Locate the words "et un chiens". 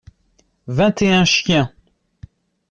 1.03-1.71